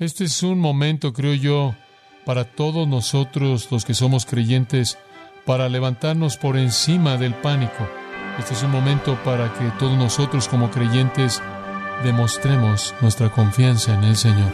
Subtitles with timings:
[0.00, 1.74] Este es un momento, creo yo,
[2.24, 4.96] para todos nosotros los que somos creyentes,
[5.44, 7.88] para levantarnos por encima del pánico.
[8.38, 11.42] Este es un momento para que todos nosotros como creyentes
[12.04, 14.52] demostremos nuestra confianza en el Señor.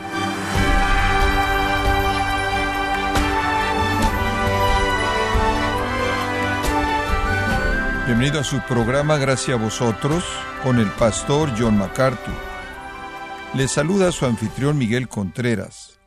[8.07, 10.25] Bienvenido a su programa Gracias a vosotros
[10.63, 12.54] con el pastor John MacArthur.
[13.57, 16.01] Le saluda su anfitrión Miguel Contreras.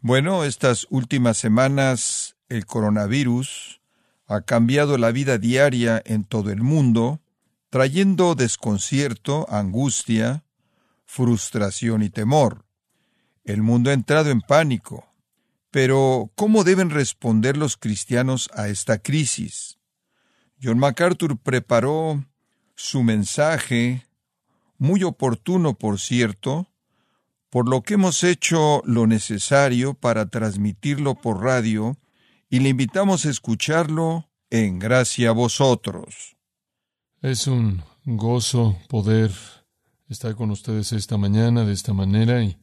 [0.00, 3.82] Bueno, estas últimas semanas el coronavirus
[4.26, 7.20] ha cambiado la vida diaria en todo el mundo,
[7.68, 10.44] trayendo desconcierto, angustia,
[11.04, 12.64] frustración y temor.
[13.44, 15.06] El mundo ha entrado en pánico.
[15.70, 19.78] Pero, ¿cómo deben responder los cristianos a esta crisis?
[20.62, 22.24] John MacArthur preparó
[22.74, 24.06] su mensaje,
[24.78, 26.68] muy oportuno por cierto,
[27.50, 31.96] por lo que hemos hecho lo necesario para transmitirlo por radio
[32.50, 36.36] y le invitamos a escucharlo en gracia a vosotros.
[37.22, 39.32] Es un gozo poder
[40.08, 42.58] estar con ustedes esta mañana de esta manera y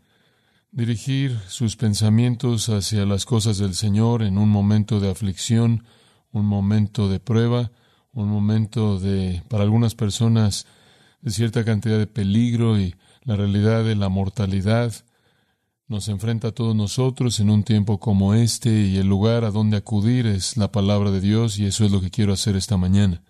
[0.72, 5.84] dirigir sus pensamientos hacia las cosas del Señor en un momento de aflicción,
[6.32, 7.72] un momento de prueba,
[8.14, 10.68] un momento de, para algunas personas,
[11.22, 14.94] de cierta cantidad de peligro y la realidad de la mortalidad
[15.88, 19.78] nos enfrenta a todos nosotros en un tiempo como este y el lugar a donde
[19.78, 23.22] acudir es la palabra de Dios y eso es lo que quiero hacer esta mañana.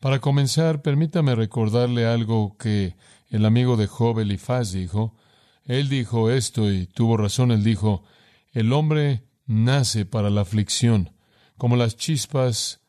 [0.00, 2.94] Para comenzar, permítame recordarle algo que
[3.30, 5.16] el amigo de Job Elifaz dijo.
[5.64, 7.50] Él dijo esto y tuvo razón.
[7.50, 8.04] Él dijo,
[8.52, 11.10] el hombre nace para la aflicción,
[11.56, 12.80] como las chispas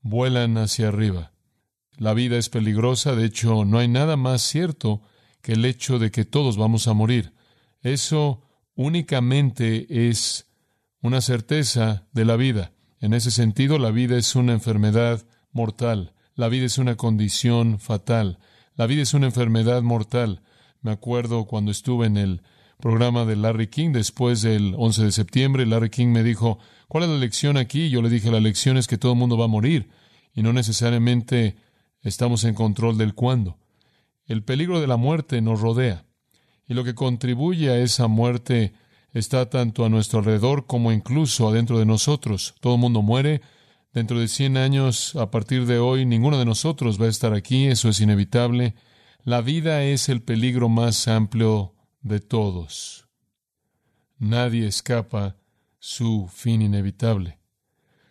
[0.00, 1.32] vuelan hacia arriba.
[1.96, 5.02] La vida es peligrosa, de hecho no hay nada más cierto
[5.42, 7.32] que el hecho de que todos vamos a morir.
[7.82, 8.42] Eso
[8.74, 10.46] únicamente es
[11.02, 12.72] una certeza de la vida.
[13.00, 18.38] En ese sentido, la vida es una enfermedad mortal, la vida es una condición fatal,
[18.76, 20.42] la vida es una enfermedad mortal.
[20.82, 22.42] Me acuerdo cuando estuve en el
[22.78, 26.58] programa de Larry King después del 11 de septiembre, Larry King me dijo,
[26.88, 27.90] ¿cuál es la lección aquí?
[27.90, 29.90] Yo le dije, la lección es que todo el mundo va a morir
[30.34, 31.56] y no necesariamente
[32.02, 33.58] estamos en control del cuándo.
[34.26, 36.04] El peligro de la muerte nos rodea
[36.66, 38.72] y lo que contribuye a esa muerte
[39.12, 42.54] está tanto a nuestro alrededor como incluso adentro de nosotros.
[42.60, 43.42] Todo el mundo muere.
[43.92, 47.66] Dentro de cien años, a partir de hoy, ninguno de nosotros va a estar aquí.
[47.66, 48.76] Eso es inevitable.
[49.24, 53.08] La vida es el peligro más amplio de todos.
[54.18, 55.36] Nadie escapa
[55.80, 57.40] su fin inevitable.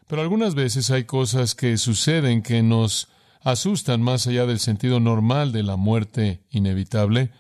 [0.07, 3.07] Pero algunas veces hay cosas que suceden que nos
[3.39, 7.31] asustan más allá del sentido normal de la muerte inevitable.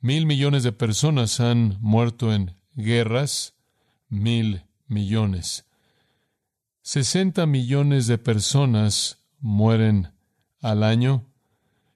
[0.00, 3.54] Mil millones de personas han muerto en guerras,
[4.08, 5.64] mil millones.
[6.82, 10.12] Sesenta millones de personas mueren
[10.60, 11.26] al año.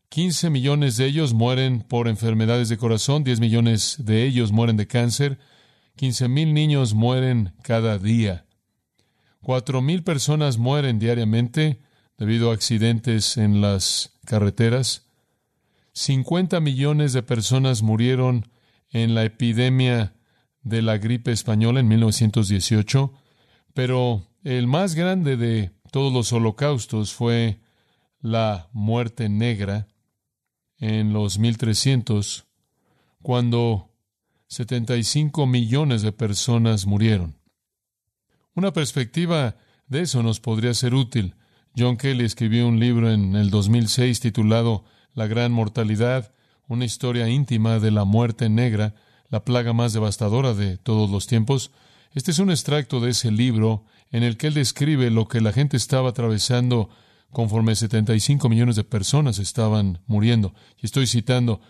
[0.08, 4.86] Quince millones de ellos mueren por enfermedades de corazón, diez millones de ellos mueren de
[4.86, 5.38] cáncer,
[5.96, 8.46] quince mil niños mueren cada día.
[9.42, 11.82] Cuatro mil personas mueren diariamente
[12.18, 15.06] debido a accidentes en las carreteras.
[15.92, 18.50] Cincuenta millones de personas murieron
[18.90, 20.14] en la epidemia
[20.62, 23.12] de la gripe española en 1918,
[23.72, 27.60] pero el más grande de todos los holocaustos fue
[28.20, 29.88] la muerte negra
[30.78, 32.46] en los 1300,
[33.22, 33.90] cuando
[34.48, 37.36] 75 millones de personas murieron.
[38.54, 39.56] Una perspectiva
[39.86, 41.34] de eso nos podría ser útil.
[41.78, 44.84] John Kelly escribió un libro en el 2006 titulado
[45.14, 46.32] La gran mortalidad,
[46.66, 48.96] una historia íntima de la muerte negra,
[49.28, 51.70] la plaga más devastadora de todos los tiempos.
[52.14, 55.52] Este es un extracto de ese libro en el que él describe lo que la
[55.52, 56.88] gente estaba atravesando
[57.30, 60.54] conforme 75 millones de personas estaban muriendo.
[60.82, 61.60] Y estoy citando,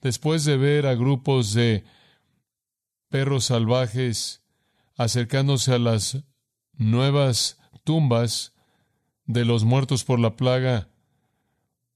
[0.00, 1.84] después de ver a grupos de
[3.10, 4.44] perros salvajes
[4.96, 6.24] acercándose a las
[6.72, 8.54] nuevas tumbas
[9.28, 10.88] de los muertos por la plaga.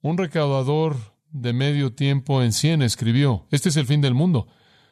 [0.02, 0.96] Un recaudador
[1.30, 4.46] de medio tiempo en Cien escribió, Este es el fin del mundo.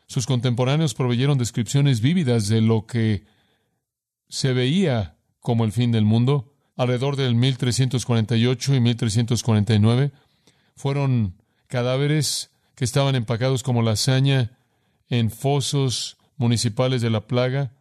[0.06, 3.25] Sus contemporáneos proveyeron descripciones vívidas de lo que
[4.28, 6.52] se veía como el fin del mundo.
[6.76, 10.12] Alrededor del 1348 y 1349
[10.75, 11.36] fueron
[11.66, 14.56] cadáveres que estaban empacados como lasaña
[15.08, 17.72] en fosos municipales de la plaga,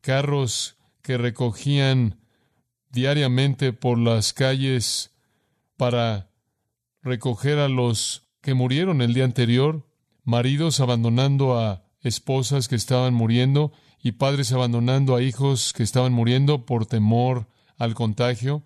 [0.00, 2.18] carros que recogían
[2.96, 5.14] diariamente por las calles
[5.76, 6.30] para
[7.02, 9.86] recoger a los que murieron el día anterior,
[10.24, 13.70] maridos abandonando a esposas que estaban muriendo
[14.02, 18.64] y padres abandonando a hijos que estaban muriendo por temor al contagio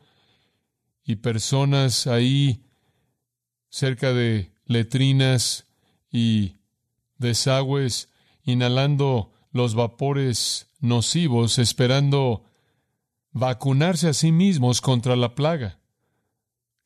[1.05, 2.62] y personas ahí
[3.69, 5.67] cerca de letrinas
[6.12, 6.59] y
[7.19, 8.11] desagües
[8.44, 12.44] inhalando los vapores nocivos esperando
[13.32, 15.79] vacunarse a sí mismos contra la plaga.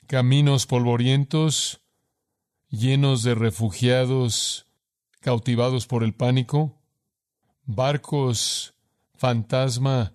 [0.07, 1.81] Caminos polvorientos
[2.69, 4.67] llenos de refugiados
[5.21, 6.79] cautivados por el pánico,
[7.65, 8.75] barcos
[9.15, 10.13] fantasma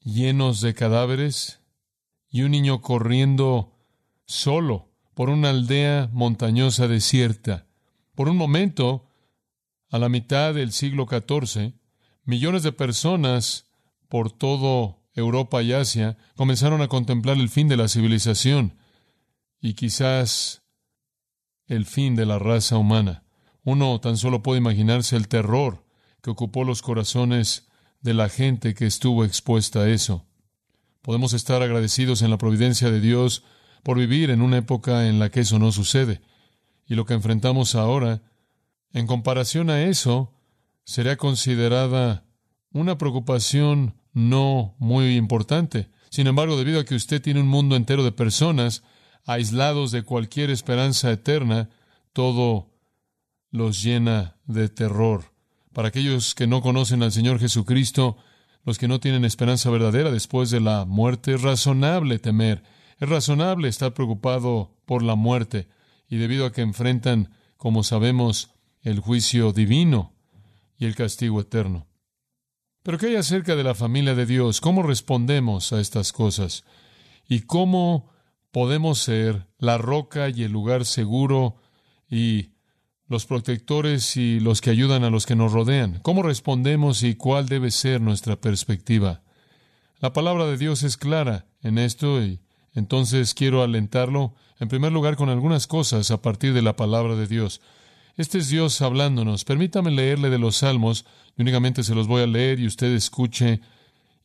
[0.00, 1.60] llenos de cadáveres
[2.30, 3.72] y un niño corriendo
[4.26, 7.66] solo por una aldea montañosa desierta.
[8.14, 9.08] Por un momento,
[9.90, 11.72] a la mitad del siglo XIV,
[12.24, 13.66] millones de personas
[14.08, 18.76] por todo Europa y Asia comenzaron a contemplar el fin de la civilización
[19.60, 20.62] y quizás
[21.66, 23.24] el fin de la raza humana.
[23.64, 25.84] Uno tan solo puede imaginarse el terror
[26.22, 27.68] que ocupó los corazones
[28.00, 30.26] de la gente que estuvo expuesta a eso.
[31.02, 33.44] Podemos estar agradecidos en la providencia de Dios
[33.82, 36.20] por vivir en una época en la que eso no sucede.
[36.86, 38.22] Y lo que enfrentamos ahora,
[38.92, 40.32] en comparación a eso,
[40.84, 42.27] sería considerada
[42.72, 45.90] una preocupación no muy importante.
[46.10, 48.82] Sin embargo, debido a que usted tiene un mundo entero de personas
[49.26, 51.68] aislados de cualquier esperanza eterna,
[52.12, 52.70] todo
[53.50, 55.32] los llena de terror.
[55.72, 58.16] Para aquellos que no conocen al Señor Jesucristo,
[58.64, 62.62] los que no tienen esperanza verdadera después de la muerte, es razonable temer,
[62.98, 65.68] es razonable estar preocupado por la muerte,
[66.08, 68.50] y debido a que enfrentan, como sabemos,
[68.82, 70.14] el juicio divino
[70.78, 71.87] y el castigo eterno.
[72.82, 74.60] Pero ¿qué hay acerca de la familia de Dios?
[74.60, 76.64] ¿Cómo respondemos a estas cosas?
[77.28, 78.10] ¿Y cómo
[78.50, 81.56] podemos ser la roca y el lugar seguro
[82.08, 82.50] y
[83.08, 86.00] los protectores y los que ayudan a los que nos rodean.
[86.02, 89.22] ¿Cómo respondemos y cuál debe ser nuestra perspectiva?
[89.98, 92.40] La palabra de Dios es clara en esto y
[92.74, 97.26] entonces quiero alentarlo, en primer lugar, con algunas cosas a partir de la palabra de
[97.26, 97.60] Dios.
[98.18, 99.44] Este es Dios hablándonos.
[99.44, 101.06] Permítame leerle de los salmos,
[101.36, 103.60] y únicamente se los voy a leer y usted escuche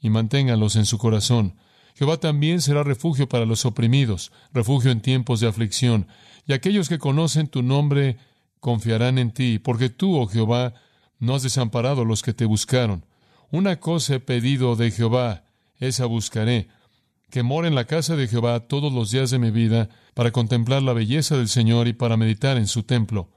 [0.01, 1.57] y manténgalos en su corazón.
[1.93, 6.07] Jehová también será refugio para los oprimidos, refugio en tiempos de aflicción,
[6.47, 8.17] y aquellos que conocen tu nombre
[8.59, 10.73] confiarán en ti, porque tú, oh Jehová,
[11.19, 13.05] no has desamparado a los que te buscaron.
[13.51, 15.43] Una cosa he pedido de Jehová,
[15.77, 16.67] esa buscaré,
[17.29, 20.81] que more en la casa de Jehová todos los días de mi vida, para contemplar
[20.81, 23.29] la belleza del Señor y para meditar en su templo.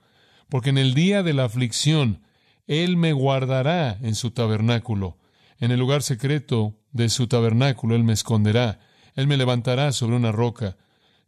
[0.48, 2.22] Porque en el día de la aflicción,
[2.66, 5.18] Él me guardará en su tabernáculo.
[5.58, 8.80] En el lugar secreto de su tabernáculo Él me esconderá.
[9.14, 10.76] Él me levantará sobre una roca.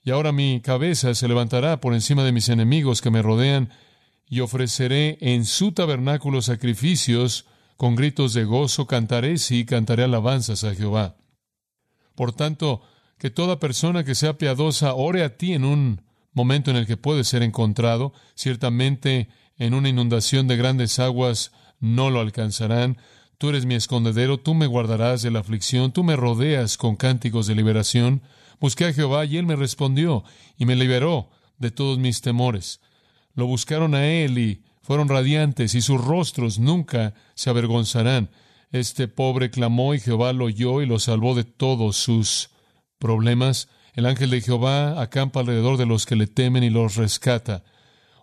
[0.04, 3.70] Y ahora mi cabeza se levantará por encima de mis enemigos que me rodean
[4.28, 10.74] y ofreceré en su tabernáculo sacrificios, con gritos de gozo cantaré, sí, cantaré alabanzas a
[10.74, 11.16] Jehová.
[12.14, 12.82] Por tanto,
[13.18, 16.96] que toda persona que sea piadosa ore a ti en un momento en el que
[16.96, 22.98] puede ser encontrado, ciertamente en una inundación de grandes aguas no lo alcanzarán.
[23.38, 27.46] Tú eres mi escondedero, tú me guardarás de la aflicción, tú me rodeas con cánticos
[27.46, 28.22] de liberación.
[28.60, 30.24] Busqué a Jehová y él me respondió
[30.56, 32.80] y me liberó de todos mis temores.
[33.34, 38.30] Lo buscaron a él y fueron radiantes y sus rostros nunca se avergonzarán.
[38.70, 42.50] Este pobre clamó y Jehová lo oyó y lo salvó de todos sus
[42.98, 43.68] problemas.
[43.98, 47.64] El ángel de Jehová acampa alrededor de los que le temen y los rescata.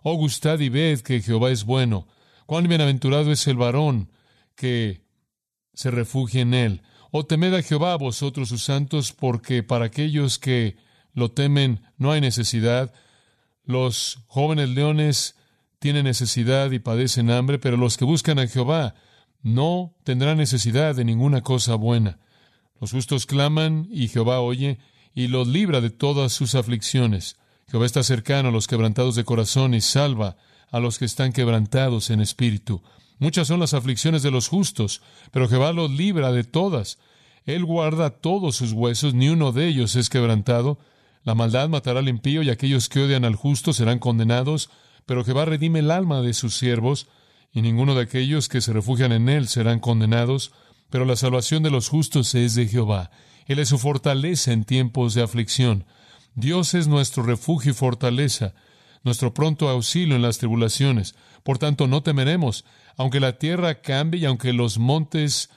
[0.02, 2.08] Oh, gustad y ved que Jehová es bueno.
[2.46, 4.10] Cuán bienaventurado es el varón
[4.54, 5.04] que
[5.74, 6.82] se refugia en él.
[7.10, 10.78] Oh, temed a Jehová vosotros sus santos, porque para aquellos que
[11.12, 12.94] lo temen no hay necesidad.
[13.62, 15.36] Los jóvenes leones
[15.78, 18.94] tienen necesidad y padecen hambre, pero los que buscan a Jehová
[19.42, 22.18] no tendrán necesidad de ninguna cosa buena.
[22.80, 24.78] Los justos claman y Jehová oye
[25.16, 27.38] y los libra de todas sus aflicciones.
[27.70, 30.36] Jehová está cercano a los quebrantados de corazón y salva
[30.70, 32.82] a los que están quebrantados en espíritu.
[33.18, 35.00] Muchas son las aflicciones de los justos,
[35.32, 36.98] pero Jehová los libra de todas.
[37.46, 40.78] Él guarda todos sus huesos, ni uno de ellos es quebrantado.
[41.24, 44.68] La maldad matará al impío y aquellos que odian al justo serán condenados,
[45.06, 47.08] pero Jehová redime el alma de sus siervos,
[47.54, 50.52] y ninguno de aquellos que se refugian en él serán condenados,
[50.90, 53.10] pero la salvación de los justos es de Jehová.
[53.46, 55.84] Él es su fortaleza en tiempos de aflicción.
[56.34, 58.54] Dios es nuestro refugio y fortaleza,
[59.02, 61.14] nuestro pronto auxilio en las tribulaciones.
[61.42, 62.64] Por tanto, no temeremos,
[62.96, 65.50] aunque la tierra cambie y aunque los montes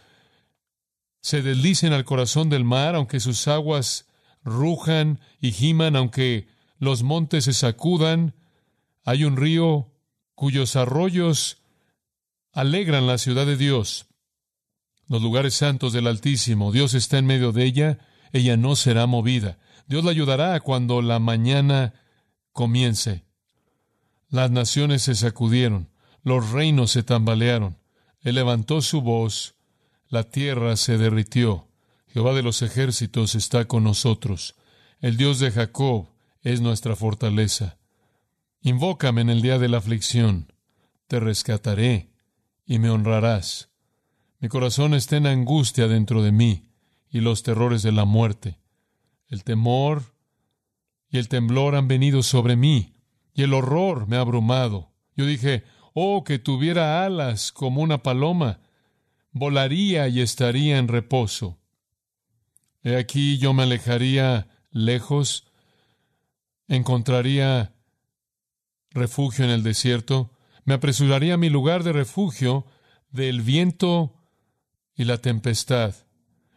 [1.22, 4.08] se deslicen al corazón del mar, aunque sus aguas
[4.44, 8.36] rujan y giman, aunque los montes se sacudan.
[9.04, 9.92] Hay un río
[10.36, 11.58] cuyos arroyos
[12.52, 14.08] alegran la ciudad de Dios,
[15.10, 16.72] los lugares santos del Altísimo.
[16.72, 18.00] Dios está en medio de ella,
[18.32, 19.58] ella no será movida.
[19.88, 21.96] Dios la ayudará cuando la mañana
[22.54, 23.26] comience.
[24.30, 25.90] Las naciones se sacudieron,
[26.24, 27.78] los reinos se tambalearon.
[28.22, 29.56] Él levantó su voz,
[30.08, 31.68] la tierra se derritió.
[32.08, 34.56] Jehová de los ejércitos está con nosotros.
[35.02, 36.08] El Dios de Jacob
[36.44, 37.78] es nuestra fortaleza.
[38.62, 40.54] Invócame en el día de la aflicción.
[41.08, 42.12] Te rescataré
[42.66, 43.70] y me honrarás.
[44.40, 46.70] Mi corazón está en angustia dentro de mí
[47.10, 48.58] y los terrores de la muerte.
[49.28, 50.16] El temor
[51.10, 52.96] y el temblor han venido sobre mí
[53.34, 54.94] y el horror me ha abrumado.
[55.16, 58.62] Yo dije, oh, que tuviera alas como una paloma,
[59.32, 61.60] volaría y estaría en reposo.
[62.82, 65.52] He aquí yo me alejaría lejos,
[66.70, 67.74] encontraría
[68.92, 70.32] refugio en el desierto,
[70.64, 72.66] me apresuraría a mi lugar de refugio
[73.12, 74.19] del viento
[75.00, 75.96] y la tempestad.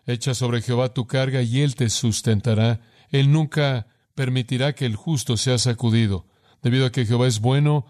[0.04, 2.80] Echa sobre Jehová tu carga y él te sustentará.
[3.11, 6.26] Él nunca permitirá que el justo sea sacudido.
[6.61, 7.87] Debido a que Jehová es bueno,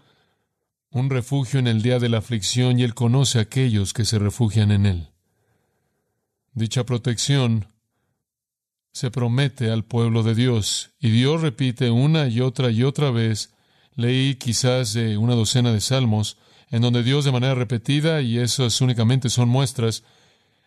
[0.91, 4.19] un refugio en el día de la aflicción y él conoce a aquellos que se
[4.19, 5.09] refugian en él.
[6.53, 7.65] Dicha protección
[8.91, 13.55] se promete al pueblo de Dios y Dios repite una y otra y otra vez.
[13.95, 16.37] Leí quizás de una docena de salmos
[16.69, 20.03] en donde Dios de manera repetida, y esas únicamente son muestras,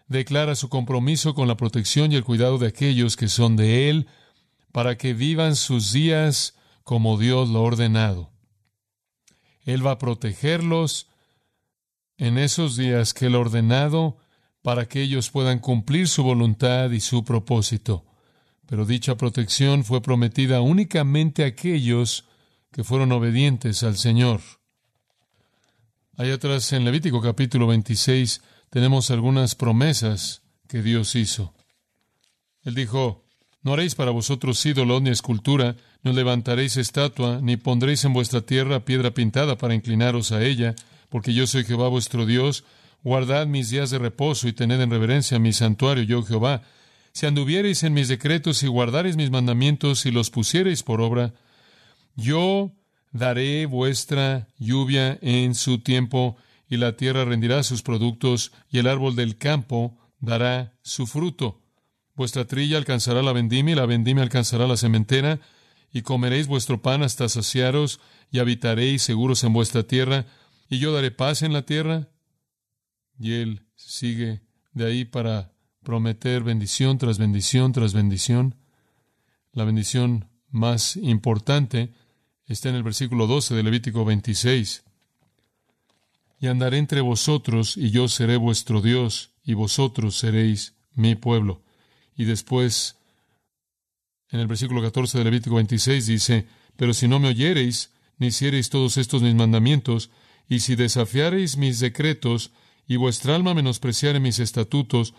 [0.08, 4.06] declara su compromiso con la protección y el cuidado de aquellos que son de Él,
[4.72, 8.30] para que vivan sus días como Dios lo ha ordenado.
[9.64, 11.08] Él va a protegerlos
[12.18, 14.18] en esos días que Él ha ordenado
[14.62, 18.04] para que ellos puedan cumplir su voluntad y su propósito.
[18.66, 22.24] Pero dicha protección fue prometida únicamente a aquellos
[22.72, 24.40] que fueron obedientes al Señor.
[26.16, 31.54] Allá atrás en Levítico capítulo 26 tenemos algunas promesas que Dios hizo.
[32.62, 33.24] Él dijo,
[33.62, 38.84] no haréis para vosotros ídolos ni escultura, no levantaréis estatua, ni pondréis en vuestra tierra
[38.84, 40.74] piedra pintada para inclinaros a ella,
[41.08, 42.64] porque yo soy Jehová vuestro Dios.
[43.02, 46.62] Guardad mis días de reposo y tened en reverencia mi santuario, yo Jehová.
[47.12, 51.32] Si anduviereis en mis decretos y guardareis mis mandamientos y los pusiereis por obra,
[52.14, 52.72] yo
[53.12, 56.36] daré vuestra lluvia en su tiempo
[56.68, 61.62] y la tierra rendirá sus productos, y el árbol del campo dará su fruto.
[62.14, 65.40] Vuestra trilla alcanzará la vendimia, y la vendimia alcanzará la sementera,
[65.92, 70.26] y comeréis vuestro pan hasta saciaros, y habitaréis seguros en vuestra tierra,
[70.68, 72.08] y yo daré paz en la tierra.
[73.18, 74.42] Y él sigue
[74.72, 78.56] de ahí para prometer bendición tras bendición tras bendición.
[79.52, 81.92] La bendición más importante
[82.46, 84.85] está en el versículo 12 de Levítico 26
[86.38, 91.62] y andaré entre vosotros, y yo seré vuestro Dios, y vosotros seréis mi pueblo.
[92.16, 92.96] Y después,
[94.30, 98.70] en el versículo 14 de Levítico 26 dice, pero si no me oyereis, ni hiciereis
[98.70, 100.10] todos estos mis mandamientos,
[100.48, 102.52] y si desafiareis mis decretos,
[102.86, 105.14] y vuestra alma menospreciare mis estatutos,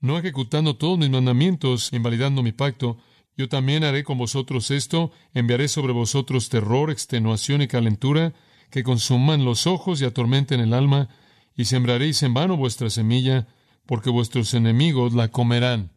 [0.00, 2.98] no ejecutando todos mis mandamientos, invalidando mi pacto,
[3.36, 8.34] yo también haré con vosotros esto, enviaré sobre vosotros terror, extenuación y calentura,
[8.70, 11.08] que consuman los ojos y atormenten el alma,
[11.56, 13.46] y sembraréis en vano vuestra semilla,
[13.86, 15.90] porque vuestros enemigos la comerán.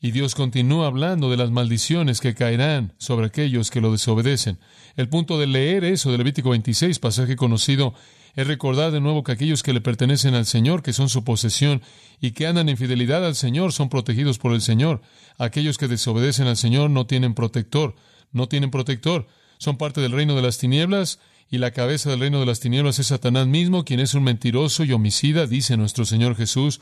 [0.00, 4.58] Y Dios continúa hablando de las maldiciones que caerán sobre aquellos que lo desobedecen.
[4.96, 7.94] El punto de leer eso de Levítico 26, pasaje conocido,
[8.36, 11.80] es recordar de nuevo que aquellos que le pertenecen al Señor, que son su posesión,
[12.20, 15.00] y que andan en fidelidad al Señor, son protegidos por el Señor.
[15.38, 17.94] Aquellos que desobedecen al Señor no tienen protector,
[18.30, 19.26] no tienen protector
[19.58, 21.18] son parte del reino de las tinieblas,
[21.50, 24.84] y la cabeza del reino de las tinieblas es Satanás mismo, quien es un mentiroso
[24.84, 26.80] y homicida, dice nuestro Señor Jesús.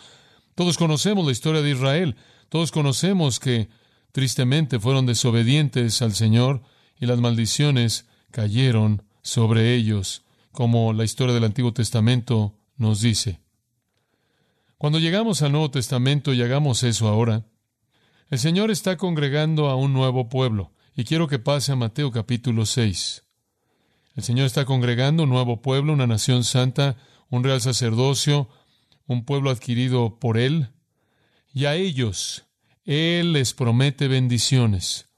[0.54, 2.16] Todos conocemos la historia de Israel,
[2.48, 3.68] todos conocemos que
[4.12, 6.62] tristemente fueron desobedientes al Señor
[6.98, 13.40] y las maldiciones cayeron sobre ellos, como la historia del Antiguo Testamento nos dice.
[14.78, 17.44] Cuando llegamos al Nuevo Testamento y hagamos eso ahora,
[18.30, 20.72] el Señor está congregando a un nuevo pueblo.
[20.94, 23.24] Y quiero que pase a Mateo capítulo 6.
[24.14, 26.98] El Señor está congregando un nuevo pueblo, una nación santa,
[27.30, 28.50] un real sacerdocio,
[29.06, 30.68] un pueblo adquirido por Él.
[31.54, 32.44] Y a ellos
[32.84, 35.08] Él les promete bendiciones,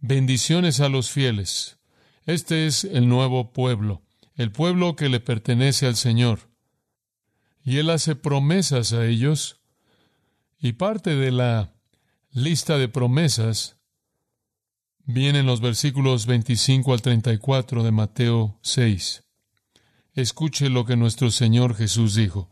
[0.00, 1.78] bendiciones a los fieles.
[2.26, 4.02] Este es el nuevo pueblo,
[4.34, 6.40] el pueblo que le pertenece al Señor.
[7.62, 9.60] Y Él hace promesas a ellos.
[10.58, 11.72] Y parte de la
[12.32, 13.76] lista de promesas
[15.06, 19.22] vienen los versículos 25 al 34 de Mateo 6.
[20.14, 22.48] escuche lo que nuestro Señor Jesús dijo.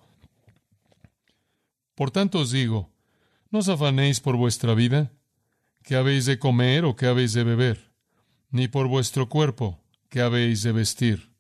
[1.94, 2.90] Por tanto os digo,
[3.50, 5.12] no os afanéis por vuestra vida,
[5.82, 7.92] que habéis de comer o que habéis de beber,
[8.50, 11.32] ni por vuestro cuerpo, que habéis de vestir.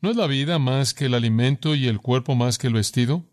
[0.00, 3.24] ¿No es la vida más que el alimento y el cuerpo más que el vestido?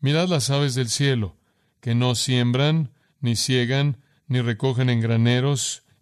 [0.00, 1.36] Mirad las aves del cielo,
[1.80, 5.85] que no siembran, ni ciegan, ni recogen en graneros,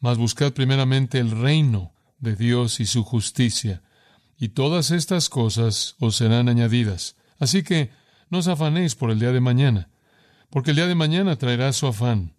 [0.00, 3.82] Mas buscad primeramente el reino de Dios y su justicia,
[4.38, 7.16] y todas estas cosas os serán añadidas.
[7.38, 7.90] Así que
[8.30, 9.90] no os afanéis por el día de mañana,
[10.50, 12.34] porque el día de mañana traerá su afán.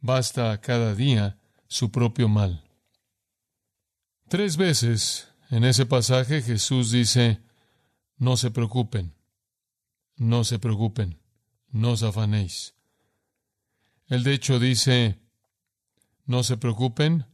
[0.00, 2.64] Basta cada día su propio mal.
[4.28, 7.40] Tres veces en ese pasaje Jesús dice,
[8.16, 9.14] no se preocupen,
[10.16, 11.20] no se preocupen,
[11.70, 12.74] no os afanéis.
[14.06, 15.20] Él de hecho dice,
[16.26, 17.26] no se preocupen,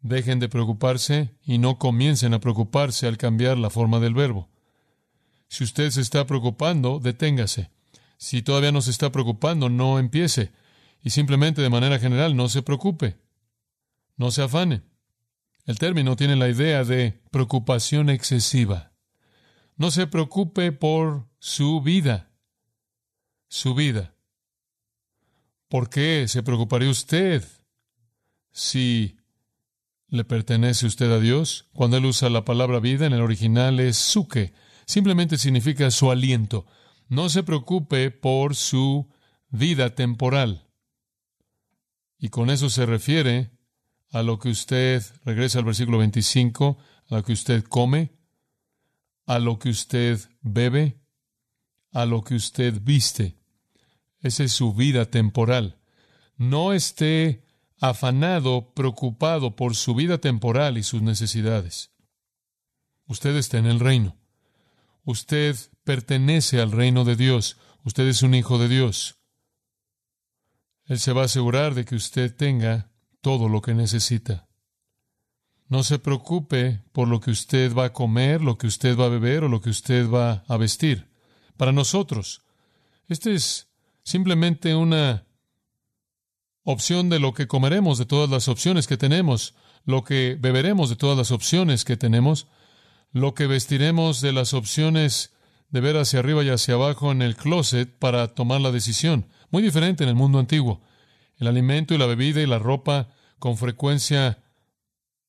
[0.00, 4.48] dejen de preocuparse y no comiencen a preocuparse al cambiar la forma del verbo.
[5.48, 7.70] Si usted se está preocupando, deténgase.
[8.18, 10.52] Si todavía no se está preocupando, no empiece.
[11.02, 13.16] Y simplemente de manera general, no se preocupe.
[14.16, 14.82] No se afane.
[15.64, 18.92] El término tiene la idea de preocupación excesiva.
[19.76, 22.30] No se preocupe por su vida.
[23.48, 24.14] Su vida.
[25.68, 27.44] ¿Por qué se preocuparía usted
[28.50, 29.16] si
[30.08, 31.68] le pertenece usted a Dios?
[31.72, 34.54] Cuando él usa la palabra vida, en el original es suke,
[34.86, 36.66] simplemente significa su aliento.
[37.08, 39.08] No se preocupe por su
[39.50, 40.66] vida temporal.
[42.18, 43.52] Y con eso se refiere
[44.10, 48.12] a lo que usted, regresa al versículo 25, a lo que usted come,
[49.26, 51.00] a lo que usted bebe,
[51.92, 53.36] a lo que usted viste.
[54.20, 55.78] Esa es su vida temporal.
[56.36, 57.44] No esté
[57.80, 61.92] afanado, preocupado por su vida temporal y sus necesidades.
[63.06, 64.16] Usted está en el reino.
[65.04, 67.56] Usted pertenece al reino de Dios.
[67.84, 69.18] Usted es un hijo de Dios.
[70.84, 74.48] Él se va a asegurar de que usted tenga todo lo que necesita.
[75.68, 79.10] No se preocupe por lo que usted va a comer, lo que usted va a
[79.10, 81.10] beber o lo que usted va a vestir.
[81.58, 82.42] Para nosotros,
[83.06, 83.68] este es
[84.02, 85.27] simplemente una
[86.64, 90.96] opción de lo que comeremos, de todas las opciones que tenemos, lo que beberemos de
[90.96, 92.46] todas las opciones que tenemos,
[93.12, 95.32] lo que vestiremos de las opciones
[95.70, 99.28] de ver hacia arriba y hacia abajo en el closet para tomar la decisión.
[99.50, 100.82] Muy diferente en el mundo antiguo.
[101.36, 104.42] El alimento y la bebida y la ropa con frecuencia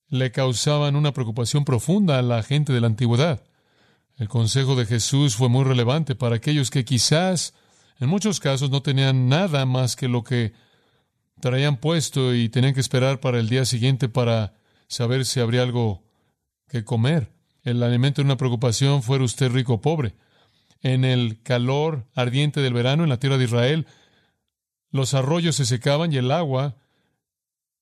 [0.08, 3.44] le causaban una preocupación profunda a la gente de la antigüedad.
[4.18, 7.54] El consejo de Jesús fue muy relevante para aquellos que quizás
[8.00, 10.54] en muchos casos no tenían nada más que lo que
[11.40, 14.54] traían puesto y tenían que esperar para el día siguiente para
[14.88, 16.04] saber si habría algo
[16.68, 17.32] que comer.
[17.64, 20.16] El alimento de una preocupación fuera usted rico o pobre.
[20.82, 23.88] En el calor ardiente del verano en la tierra de Israel,
[24.92, 26.78] los arroyos se secaban y el agua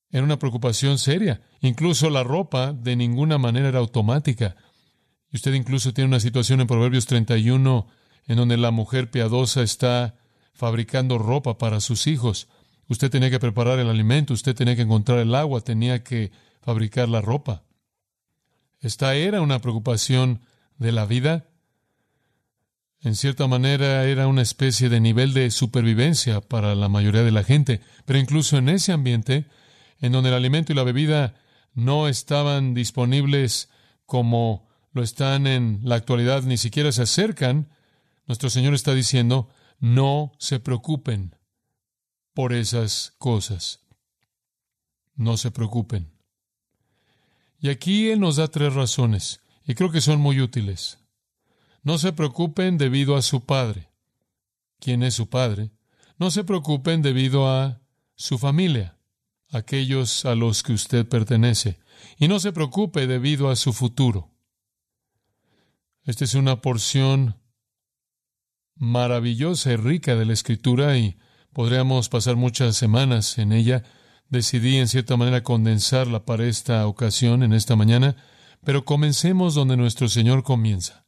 [0.09, 1.41] era una preocupación seria.
[1.61, 4.55] Incluso la ropa de ninguna manera era automática.
[5.31, 7.87] Y usted incluso tiene una situación en Proverbios 31
[8.27, 10.15] en donde la mujer piadosa está
[10.53, 12.47] fabricando ropa para sus hijos.
[12.89, 17.09] Usted tenía que preparar el alimento, usted tenía que encontrar el agua, tenía que fabricar
[17.09, 17.63] la ropa.
[18.79, 20.41] Esta era una preocupación
[20.77, 21.47] de la vida.
[23.01, 27.43] En cierta manera era una especie de nivel de supervivencia para la mayoría de la
[27.43, 29.45] gente, pero incluso en ese ambiente,
[29.99, 31.35] en donde el alimento y la bebida
[31.73, 33.69] no estaban disponibles
[34.05, 37.67] como lo están en la actualidad, ni siquiera se acercan
[38.27, 41.35] nuestro Señor está diciendo, no se preocupen
[42.37, 43.79] por esas cosas.
[45.15, 46.13] No se preocupen.
[47.59, 50.99] Y aquí Él nos da tres razones, y creo que son muy útiles.
[51.81, 53.89] No se preocupen debido a su padre.
[54.79, 55.71] ¿Quién es su padre?
[56.19, 57.81] No se preocupen debido a
[58.13, 58.99] su familia,
[59.49, 61.79] aquellos a los que usted pertenece.
[62.19, 64.29] Y no se preocupe debido a su futuro.
[66.03, 67.41] Esta es una porción
[68.75, 71.17] maravillosa y rica de la Escritura y
[71.57, 73.81] podríamos pasar muchas semanas en ella.
[74.29, 78.15] Decidí en cierta manera condensarla para esta ocasión, en esta mañana,
[78.63, 81.03] pero comencemos donde nuestro Señor comienza.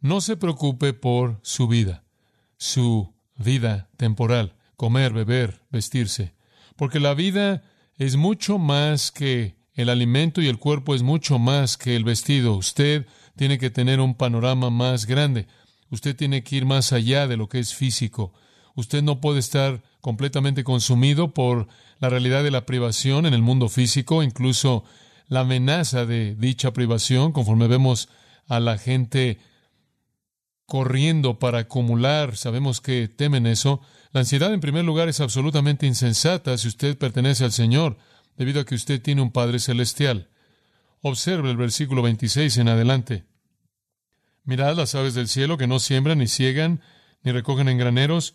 [0.00, 2.04] No se preocupe por su vida,
[2.58, 6.36] su vida temporal, comer, beber, vestirse,
[6.76, 7.64] porque la vida
[7.96, 12.54] es mucho más que el alimento y el cuerpo es mucho más que el vestido.
[12.54, 15.48] Usted tiene que tener un panorama más grande.
[15.90, 18.32] Usted tiene que ir más allá de lo que es físico.
[18.74, 21.68] Usted no puede estar completamente consumido por
[22.00, 24.84] la realidad de la privación en el mundo físico, incluso
[25.28, 28.08] la amenaza de dicha privación, conforme vemos
[28.48, 29.38] a la gente
[30.66, 33.80] corriendo para acumular, sabemos que temen eso.
[34.12, 37.98] La ansiedad, en primer lugar, es absolutamente insensata si usted pertenece al Señor,
[38.36, 40.28] debido a que usted tiene un Padre Celestial.
[41.02, 43.24] Observe el versículo 26 en adelante.
[44.44, 46.80] Mirad las aves del cielo que no siembran, ni ciegan,
[47.22, 48.34] ni recogen en graneros,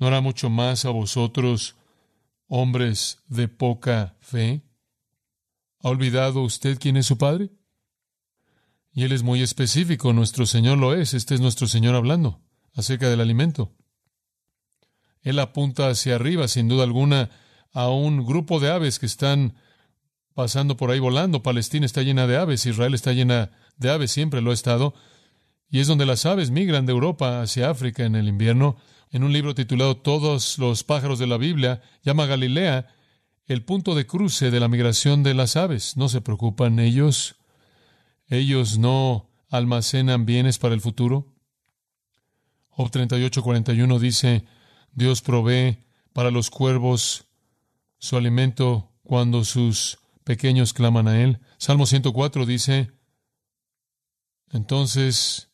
[0.00, 1.76] ¿no hará mucho más a vosotros,
[2.48, 4.62] hombres de poca fe?
[5.82, 7.50] ¿Ha olvidado usted quién es su Padre?
[8.92, 12.40] Y Él es muy específico, nuestro Señor lo es, este es nuestro Señor hablando
[12.74, 13.72] acerca del alimento.
[15.22, 17.30] Él apunta hacia arriba, sin duda alguna,
[17.72, 19.54] a un grupo de aves que están
[20.34, 21.42] pasando por ahí volando.
[21.42, 24.94] Palestina está llena de aves, Israel está llena de aves, siempre lo ha estado.
[25.68, 28.76] Y es donde las aves migran de Europa hacia África en el invierno.
[29.10, 32.88] En un libro titulado Todos los pájaros de la Biblia, llama Galilea
[33.46, 35.96] el punto de cruce de la migración de las aves.
[35.96, 37.36] No se preocupan ellos
[38.30, 41.34] ellos no almacenan bienes para el futuro.
[42.68, 44.46] Job 38:41 dice,
[44.92, 47.26] Dios provee para los cuervos
[47.98, 51.40] su alimento cuando sus pequeños claman a Él.
[51.58, 52.92] Salmo 104 dice,
[54.52, 55.49] entonces,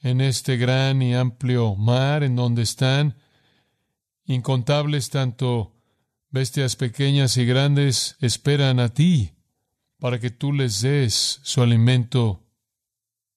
[0.00, 3.16] en este gran y amplio mar en donde están
[4.24, 5.74] incontables tanto
[6.30, 9.32] bestias pequeñas y grandes, esperan a ti
[9.98, 12.44] para que tú les des su alimento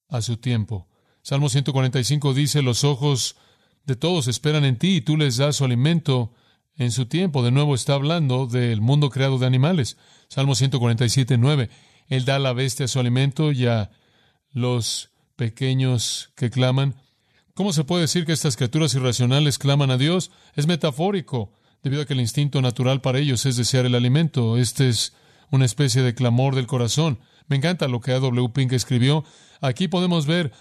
[0.10, 0.88] a su tiempo.
[1.24, 3.38] Salmo 145 dice, los ojos
[3.86, 6.34] de todos esperan en ti y tú les das su alimento
[6.76, 7.44] en su tiempo.
[7.44, 9.98] De nuevo está hablando del mundo creado de animales.
[10.28, 11.70] Salmo 147, 9.
[12.08, 13.92] Él da a la bestia su alimento y a
[14.52, 15.11] los
[15.42, 16.94] pequeños que claman.
[17.56, 20.30] ¿Cómo se puede decir que estas criaturas irracionales claman a Dios?
[20.56, 21.52] Es metafórico,
[21.82, 24.60] debido a que el instinto natural para ellos es desear el alimento.
[24.60, 25.16] Este es
[25.50, 27.22] una especie de clamor del corazón.
[27.48, 28.50] Me encanta lo que A.W.
[28.50, 29.26] Pink escribió.
[29.62, 30.52] Aquí podemos ver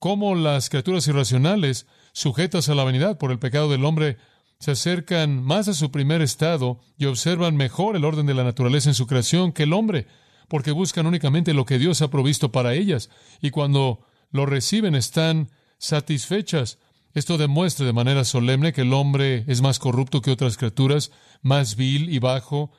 [0.00, 4.16] cómo las criaturas irracionales, sujetas a la vanidad por el pecado del hombre,
[4.58, 8.90] se acercan más a su primer estado y observan mejor el orden de la naturaleza
[8.90, 10.08] en su creación que el hombre,
[10.48, 15.48] porque buscan únicamente lo que Dios ha provisto para ellas, y cuando lo reciben están
[15.78, 16.78] satisfechas.
[17.14, 21.76] Esto demuestra de manera solemne que el hombre es más corrupto que otras criaturas, más
[21.76, 22.72] vil y bajo,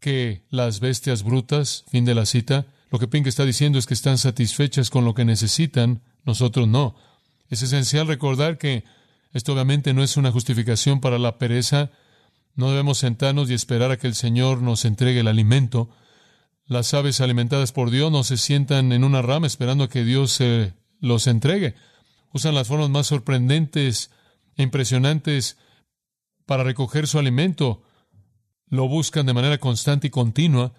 [0.00, 2.66] que las bestias brutas, fin de la cita.
[2.92, 6.94] Lo que Pink está diciendo es que están satisfechas con lo que necesitan, nosotros no.
[7.50, 8.84] Es esencial recordar que
[9.32, 11.90] esto obviamente no es una justificación para la pereza.
[12.54, 15.90] No debemos sentarnos y esperar a que el Señor nos entregue el alimento.
[16.68, 20.32] Las aves alimentadas por Dios no se sientan en una rama esperando a que Dios
[20.32, 21.74] se los entregue.
[22.32, 24.10] Usan las formas más sorprendentes
[24.56, 25.56] e impresionantes
[26.46, 27.82] para recoger su alimento
[28.70, 30.74] lo buscan de manera constante y continua,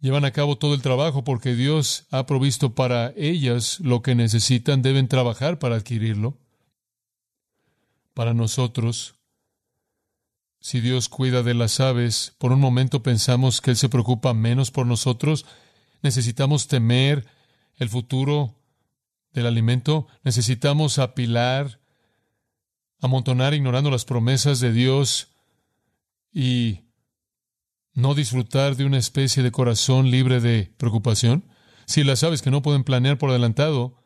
[0.00, 4.82] llevan a cabo todo el trabajo porque Dios ha provisto para ellas lo que necesitan,
[4.82, 6.38] deben trabajar para adquirirlo.
[8.14, 9.14] Para nosotros,
[10.60, 14.70] si Dios cuida de las aves, por un momento pensamos que Él se preocupa menos
[14.70, 15.46] por nosotros,
[16.02, 17.26] necesitamos temer
[17.76, 18.54] el futuro
[19.32, 21.80] del alimento, necesitamos apilar,
[23.00, 25.28] amontonar ignorando las promesas de Dios
[26.32, 26.80] y
[27.94, 31.44] no disfrutar de una especie de corazón libre de preocupación?
[31.86, 33.96] Si las aves que no pueden planear por adelantado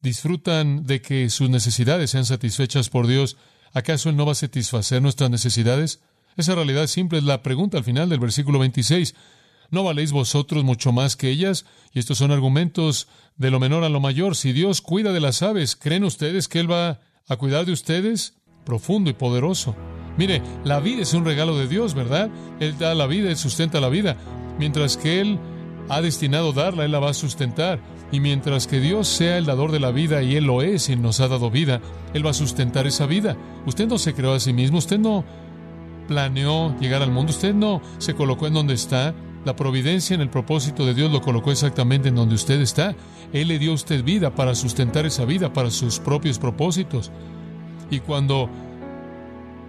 [0.00, 3.36] disfrutan de que sus necesidades sean satisfechas por Dios,
[3.72, 6.00] ¿acaso Él no va a satisfacer nuestras necesidades?
[6.36, 9.14] Esa realidad simple es la pregunta al final del versículo 26.
[9.70, 11.66] ¿No valéis vosotros mucho más que ellas?
[11.92, 14.36] Y estos son argumentos de lo menor a lo mayor.
[14.36, 18.34] Si Dios cuida de las aves, ¿creen ustedes que Él va a cuidar de ustedes?
[18.64, 19.76] Profundo y poderoso.
[20.16, 22.30] Mire, la vida es un regalo de Dios, ¿verdad?
[22.60, 24.16] Él da la vida, Él sustenta la vida.
[24.58, 25.38] Mientras que Él
[25.88, 27.80] ha destinado darla, Él la va a sustentar.
[28.10, 30.96] Y mientras que Dios sea el dador de la vida y Él lo es y
[30.96, 31.80] nos ha dado vida,
[32.14, 33.36] Él va a sustentar esa vida.
[33.66, 35.24] Usted no se creó a sí mismo, usted no
[36.06, 39.14] planeó llegar al mundo, usted no se colocó en donde está.
[39.44, 42.94] La providencia en el propósito de Dios lo colocó exactamente en donde usted está.
[43.32, 47.12] Él le dio a usted vida para sustentar esa vida, para sus propios propósitos.
[47.90, 48.50] Y cuando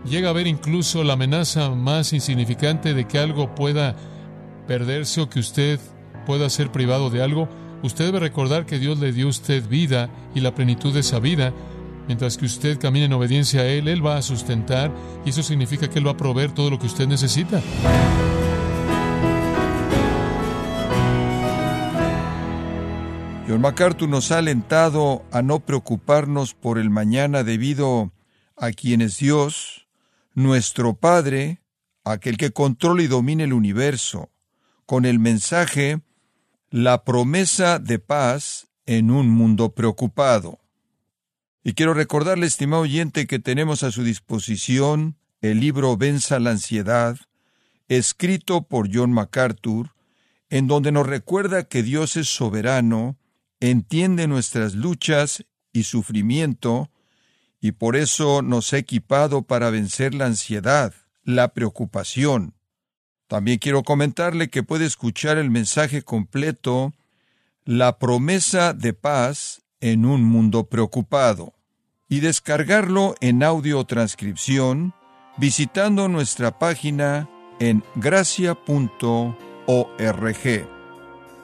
[0.06, 3.96] llega a ver incluso la amenaza más insignificante de que algo pueda
[4.68, 5.80] perderse o que usted
[6.26, 7.50] pueda ser privado de algo,
[7.84, 11.20] usted debe recordar que Dios le dio a usted vida y la plenitud de esa
[11.20, 11.54] vida.
[12.08, 14.92] Mientras que usted camine en obediencia a Él, Él va a sustentar
[15.26, 17.62] y eso significa que Él va a proveer todo lo que usted necesita.
[23.50, 28.12] John MacArthur nos ha alentado a no preocuparnos por el mañana debido
[28.56, 29.88] a quien es Dios,
[30.36, 31.64] nuestro Padre,
[32.04, 34.30] aquel que controla y domina el universo,
[34.86, 36.02] con el mensaje,
[36.72, 40.60] la promesa de paz en un mundo preocupado.
[41.64, 47.18] Y quiero recordarle, estimado oyente, que tenemos a su disposición el libro Venza la ansiedad,
[47.88, 49.92] escrito por John MacArthur,
[50.50, 53.18] en donde nos recuerda que Dios es soberano,
[53.60, 56.92] entiende nuestras luchas y sufrimiento,
[57.62, 62.54] y por eso nos ha equipado para vencer la ansiedad, la preocupación.
[63.30, 66.94] También quiero comentarle que puede escuchar el mensaje completo,
[67.64, 71.54] La promesa de paz en un mundo preocupado,
[72.10, 74.96] y descargarlo en audio transcripción
[75.38, 78.58] visitando nuestra página en gracia.org.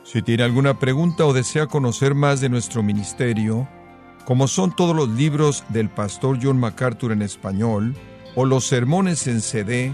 [0.03, 3.69] Si tiene alguna pregunta o desea conocer más de nuestro ministerio,
[4.25, 7.95] como son todos los libros del pastor John MacArthur en español,
[8.35, 9.93] o los sermones en CD,